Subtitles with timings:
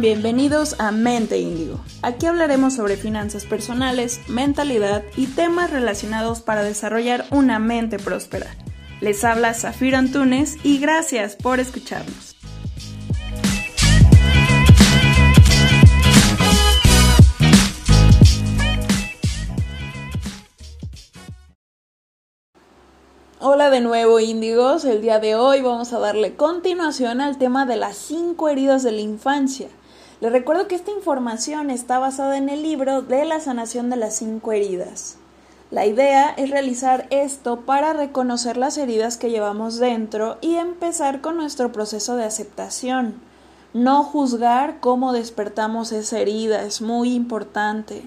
[0.00, 1.78] Bienvenidos a Mente Índigo.
[2.00, 8.56] Aquí hablaremos sobre finanzas personales, mentalidad y temas relacionados para desarrollar una mente próspera.
[9.00, 12.36] Les habla Zafiro Antunes y gracias por escucharnos.
[23.44, 27.76] Hola de nuevo índigos, el día de hoy vamos a darle continuación al tema de
[27.76, 29.68] las cinco heridas de la infancia.
[30.22, 34.14] Les recuerdo que esta información está basada en el libro de la sanación de las
[34.14, 35.16] cinco heridas.
[35.72, 41.36] La idea es realizar esto para reconocer las heridas que llevamos dentro y empezar con
[41.36, 43.14] nuestro proceso de aceptación.
[43.74, 48.04] No juzgar cómo despertamos esa herida es muy importante.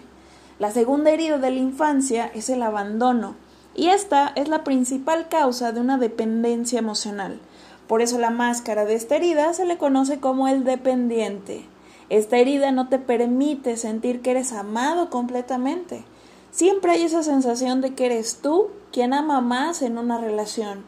[0.57, 3.35] La segunda herida de la infancia es el abandono
[3.75, 7.41] y esta es la principal causa de una dependencia emocional.
[7.89, 11.65] Por eso la máscara de esta herida se le conoce como el dependiente.
[12.09, 16.05] Esta herida no te permite sentir que eres amado completamente.
[16.51, 20.85] Siempre hay esa sensación de que eres tú quien ama más en una relación.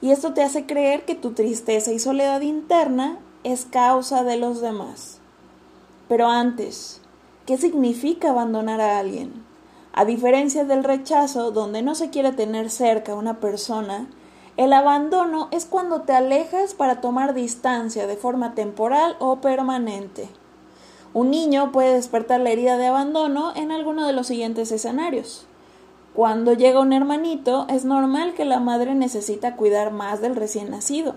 [0.00, 4.60] Y esto te hace creer que tu tristeza y soledad interna es causa de los
[4.60, 5.18] demás.
[6.08, 7.00] Pero antes,
[7.46, 9.44] ¿qué significa abandonar a alguien?
[9.92, 14.06] A diferencia del rechazo, donde no se quiere tener cerca a una persona,
[14.56, 20.28] el abandono es cuando te alejas para tomar distancia de forma temporal o permanente.
[21.18, 25.46] Un niño puede despertar la herida de abandono en alguno de los siguientes escenarios.
[26.14, 31.16] Cuando llega un hermanito, es normal que la madre necesita cuidar más del recién nacido,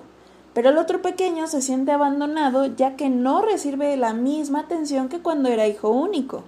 [0.55, 5.19] pero el otro pequeño se siente abandonado ya que no recibe la misma atención que
[5.19, 6.45] cuando era hijo único.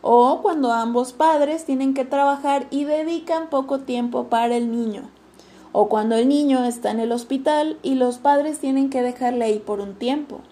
[0.00, 5.10] O cuando ambos padres tienen que trabajar y dedican poco tiempo para el niño,
[5.72, 9.58] o cuando el niño está en el hospital y los padres tienen que dejarle ahí
[9.58, 10.42] por un tiempo,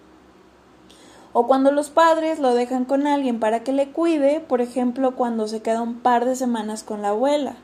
[1.32, 5.46] o cuando los padres lo dejan con alguien para que le cuide, por ejemplo cuando
[5.46, 7.56] se queda un par de semanas con la abuela,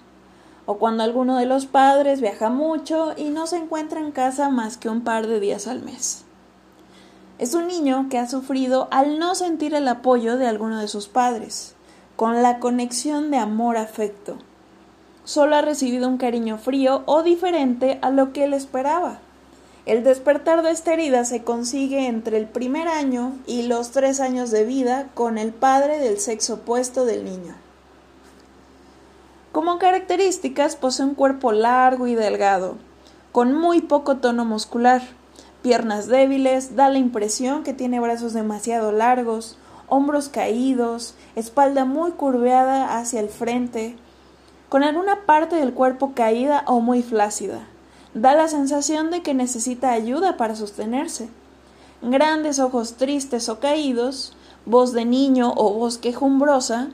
[0.67, 4.77] o cuando alguno de los padres viaja mucho y no se encuentra en casa más
[4.77, 6.25] que un par de días al mes.
[7.39, 11.09] Es un niño que ha sufrido al no sentir el apoyo de alguno de sus
[11.09, 11.75] padres
[12.17, 14.39] con la conexión de amor-afecto.
[15.25, 19.19] Solo ha recibido un cariño frío o diferente a lo que él esperaba.
[19.87, 24.51] El despertar de esta herida se consigue entre el primer año y los tres años
[24.51, 27.55] de vida con el padre del sexo opuesto del niño.
[29.53, 32.75] Como características posee un cuerpo largo y delgado,
[33.31, 35.03] con muy poco tono muscular,
[35.63, 42.99] piernas débiles, da la impresión que tiene brazos demasiado largos, hombros caídos, espalda muy curveada
[42.99, 43.95] hacia el frente,
[44.69, 47.69] con alguna parte del cuerpo caída o muy flácida.
[48.17, 51.29] Da la sensación de que necesita ayuda para sostenerse.
[52.01, 54.33] Grandes ojos tristes o caídos,
[54.65, 56.89] voz de niño o voz quejumbrosa,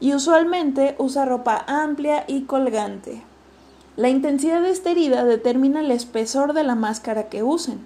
[0.00, 3.22] y usualmente usa ropa amplia y colgante.
[3.96, 7.78] La intensidad de esta herida determina el espesor de la máscara que usen.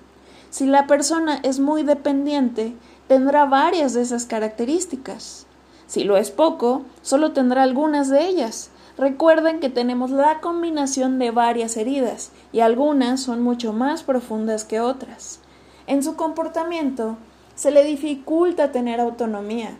[0.48, 2.74] Si la persona es muy dependiente,
[3.06, 5.44] tendrá varias de esas características.
[5.86, 8.70] Si lo es poco, solo tendrá algunas de ellas.
[8.98, 14.80] Recuerden que tenemos la combinación de varias heridas y algunas son mucho más profundas que
[14.80, 15.38] otras.
[15.86, 17.16] En su comportamiento
[17.54, 19.78] se le dificulta tener autonomía.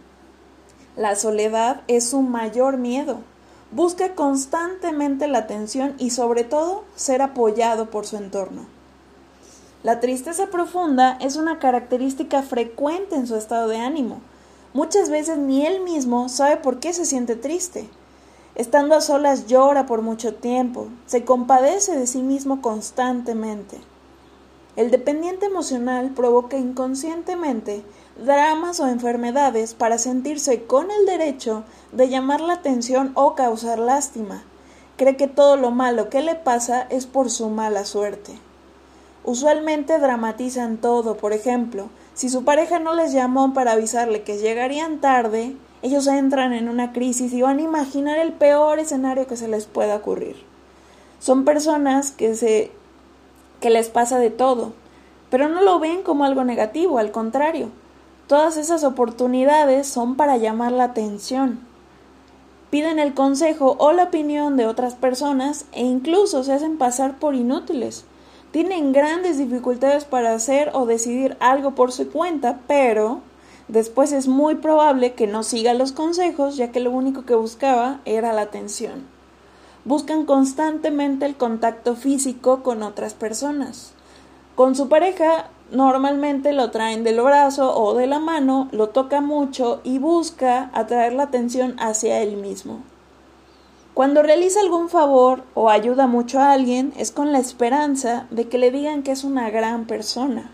[0.96, 3.18] La soledad es su mayor miedo.
[3.72, 8.66] Busca constantemente la atención y sobre todo ser apoyado por su entorno.
[9.82, 14.20] La tristeza profunda es una característica frecuente en su estado de ánimo.
[14.74, 17.88] Muchas veces ni él mismo sabe por qué se siente triste.
[18.58, 23.78] Estando a solas llora por mucho tiempo, se compadece de sí mismo constantemente.
[24.74, 27.84] El dependiente emocional provoca inconscientemente
[28.16, 34.42] dramas o enfermedades para sentirse con el derecho de llamar la atención o causar lástima.
[34.96, 38.40] Cree que todo lo malo que le pasa es por su mala suerte.
[39.22, 45.00] Usualmente dramatizan todo, por ejemplo, si su pareja no les llamó para avisarle que llegarían
[45.00, 49.48] tarde, ellos entran en una crisis y van a imaginar el peor escenario que se
[49.48, 50.36] les pueda ocurrir.
[51.20, 52.70] Son personas que se
[53.60, 54.72] que les pasa de todo,
[55.30, 57.70] pero no lo ven como algo negativo, al contrario.
[58.28, 61.60] Todas esas oportunidades son para llamar la atención.
[62.70, 67.34] Piden el consejo o la opinión de otras personas e incluso se hacen pasar por
[67.34, 68.04] inútiles
[68.50, 73.20] tienen grandes dificultades para hacer o decidir algo por su cuenta, pero
[73.68, 78.00] después es muy probable que no siga los consejos, ya que lo único que buscaba
[78.04, 79.06] era la atención.
[79.84, 83.92] Buscan constantemente el contacto físico con otras personas.
[84.56, 89.82] Con su pareja Normalmente lo traen del brazo o de la mano, lo toca mucho
[89.84, 92.80] y busca atraer la atención hacia él mismo.
[93.92, 98.56] Cuando realiza algún favor o ayuda mucho a alguien es con la esperanza de que
[98.56, 100.50] le digan que es una gran persona.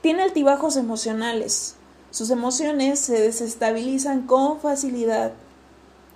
[0.00, 1.76] Tiene altibajos emocionales.
[2.10, 5.32] Sus emociones se desestabilizan con facilidad.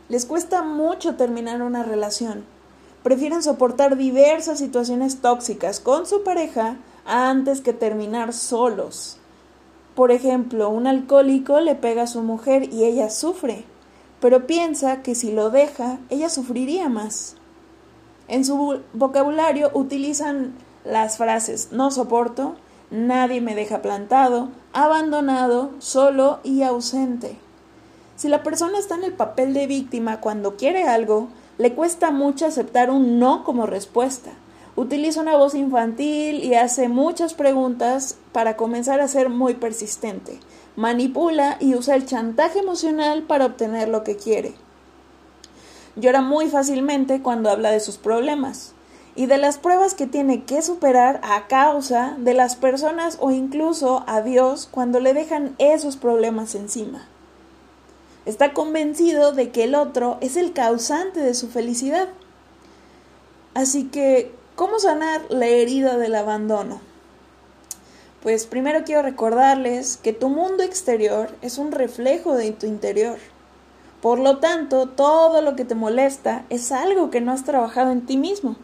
[0.08, 2.44] Les cuesta mucho terminar una relación.
[3.02, 9.18] Prefieren soportar diversas situaciones tóxicas con su pareja antes que terminar solos.
[9.94, 13.64] Por ejemplo, un alcohólico le pega a su mujer y ella sufre,
[14.18, 17.36] pero piensa que si lo deja, ella sufriría más.
[18.26, 20.54] En su vocabulario utilizan
[20.84, 22.56] las frases no soporto,
[22.90, 27.36] nadie me deja plantado, abandonado, solo y ausente.
[28.16, 31.28] Si la persona está en el papel de víctima cuando quiere algo,
[31.58, 34.32] le cuesta mucho aceptar un no como respuesta
[34.76, 40.40] utiliza una voz infantil y hace muchas preguntas para comenzar a ser muy persistente.
[40.76, 44.54] Manipula y usa el chantaje emocional para obtener lo que quiere.
[45.96, 48.72] Llora muy fácilmente cuando habla de sus problemas
[49.16, 54.04] y de las pruebas que tiene que superar a causa de las personas o incluso
[54.06, 57.06] a Dios cuando le dejan esos problemas encima.
[58.26, 62.08] Está convencido de que el otro es el causante de su felicidad.
[63.54, 66.80] Así que ¿Cómo sanar la herida del abandono?
[68.22, 73.18] Pues primero quiero recordarles que tu mundo exterior es un reflejo de tu interior.
[74.00, 78.06] Por lo tanto, todo lo que te molesta es algo que no has trabajado en
[78.06, 78.54] ti mismo.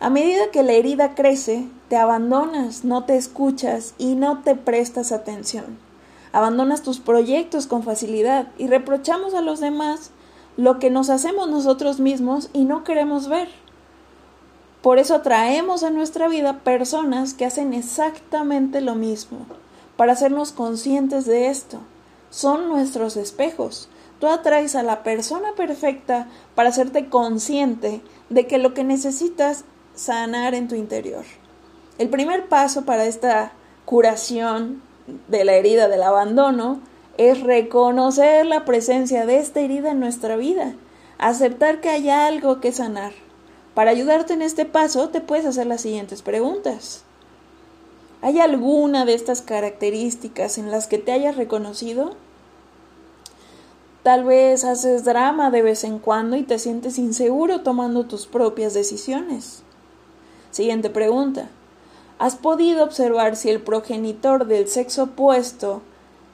[0.00, 5.10] A medida que la herida crece, te abandonas, no te escuchas y no te prestas
[5.10, 5.76] atención.
[6.32, 10.10] Abandonas tus proyectos con facilidad y reprochamos a los demás
[10.56, 13.48] lo que nos hacemos nosotros mismos y no queremos ver.
[14.82, 19.38] Por eso atraemos a nuestra vida personas que hacen exactamente lo mismo,
[19.96, 21.80] para hacernos conscientes de esto.
[22.30, 23.88] Son nuestros espejos.
[24.20, 29.64] Tú atraes a la persona perfecta para hacerte consciente de que lo que necesitas
[29.98, 31.24] sanar en tu interior.
[31.98, 33.52] El primer paso para esta
[33.84, 34.80] curación
[35.26, 36.80] de la herida del abandono
[37.16, 40.76] es reconocer la presencia de esta herida en nuestra vida,
[41.18, 43.12] aceptar que hay algo que sanar.
[43.74, 47.02] Para ayudarte en este paso, te puedes hacer las siguientes preguntas.
[48.22, 52.16] ¿Hay alguna de estas características en las que te hayas reconocido?
[54.04, 58.74] Tal vez haces drama de vez en cuando y te sientes inseguro tomando tus propias
[58.74, 59.64] decisiones.
[60.58, 61.50] Siguiente pregunta.
[62.18, 65.82] ¿Has podido observar si el progenitor del sexo opuesto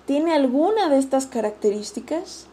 [0.06, 2.46] tiene alguna de estas características?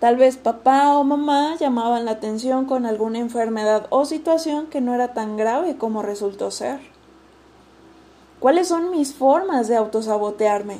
[0.00, 4.94] Tal vez papá o mamá llamaban la atención con alguna enfermedad o situación que no
[4.94, 6.80] era tan grave como resultó ser.
[8.40, 10.78] ¿Cuáles son mis formas de autosabotearme?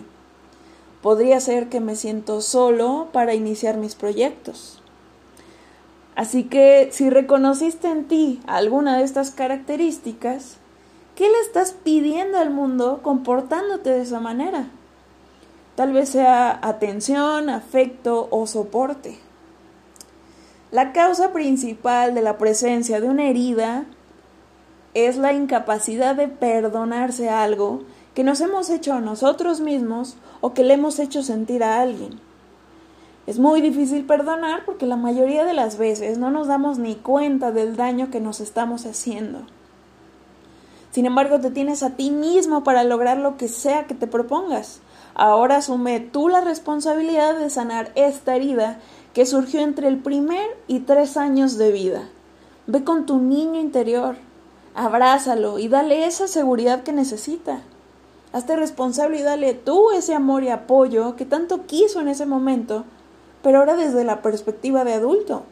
[1.03, 4.81] Podría ser que me siento solo para iniciar mis proyectos.
[6.17, 10.57] Así que si reconociste en ti alguna de estas características,
[11.15, 14.71] ¿qué le estás pidiendo al mundo comportándote de esa manera?
[15.75, 19.19] Tal vez sea atención, afecto o soporte.
[20.71, 23.85] La causa principal de la presencia de una herida
[24.95, 27.83] es la incapacidad de perdonarse algo
[28.15, 32.19] que nos hemos hecho a nosotros mismos o que le hemos hecho sentir a alguien.
[33.27, 37.51] Es muy difícil perdonar porque la mayoría de las veces no nos damos ni cuenta
[37.51, 39.41] del daño que nos estamos haciendo.
[40.93, 44.81] Sin embargo, te tienes a ti mismo para lograr lo que sea que te propongas.
[45.15, 48.79] Ahora asume tú la responsabilidad de sanar esta herida
[49.13, 52.09] que surgió entre el primer y tres años de vida.
[52.67, 54.17] Ve con tu niño interior,
[54.75, 57.61] abrázalo y dale esa seguridad que necesita.
[58.33, 62.85] Hazte responsable y dale tú ese amor y apoyo que tanto quiso en ese momento,
[63.47, 65.45] pero ahora desde la perspectiva de adulto.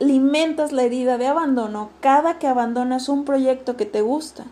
[0.00, 4.46] Alimentas la herida de abandono cada que abandonas un proyecto que te gusta.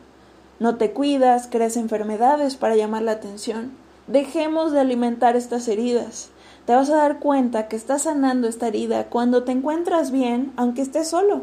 [0.60, 3.72] No te cuidas, creas enfermedades para llamar la atención.
[4.06, 6.28] Dejemos de alimentar estas heridas.
[6.64, 10.82] Te vas a dar cuenta que estás sanando esta herida cuando te encuentras bien, aunque
[10.82, 11.40] estés solo.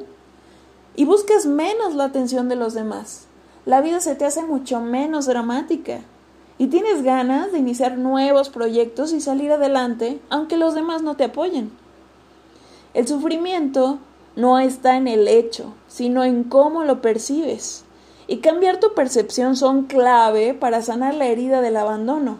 [0.95, 3.27] Y busques menos la atención de los demás.
[3.65, 5.99] La vida se te hace mucho menos dramática.
[6.57, 11.25] Y tienes ganas de iniciar nuevos proyectos y salir adelante, aunque los demás no te
[11.25, 11.71] apoyen.
[12.93, 13.99] El sufrimiento
[14.35, 17.83] no está en el hecho, sino en cómo lo percibes
[18.27, 22.39] y cambiar tu percepción son clave para sanar la herida del abandono.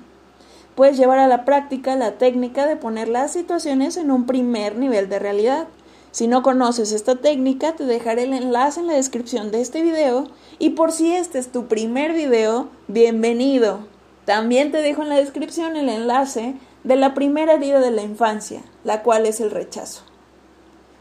[0.76, 5.10] Puedes llevar a la práctica la técnica de poner las situaciones en un primer nivel
[5.10, 5.68] de realidad,
[6.10, 10.24] Si no conoces esta técnica, te dejaré el enlace en la descripción de este video
[10.58, 13.97] y por si este es tu primer video, bienvenido.
[14.28, 18.62] También te dejo en la descripción el enlace de la primera herida de la infancia,
[18.84, 20.02] la cual es el rechazo.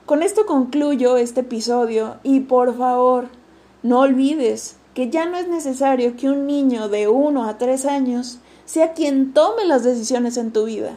[0.04, 3.26] Con esto concluyo este episodio y por favor,
[3.83, 8.38] no olvides que ya no es necesario que un niño de 1 a 3 años
[8.64, 10.92] sea quien tome las decisiones en tu vida.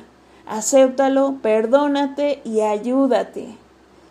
[0.45, 3.57] Acéptalo, perdónate y ayúdate.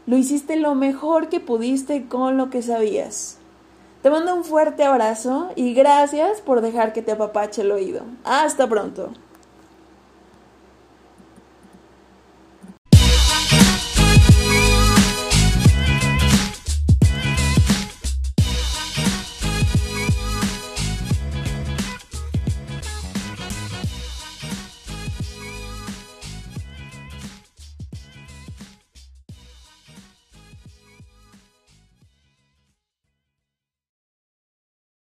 [0.07, 3.38] Lo hiciste lo mejor que pudiste con lo que sabías.
[4.03, 8.03] Te mando un fuerte abrazo y gracias por dejar que te apapache el oído.
[8.25, 9.11] Hasta pronto.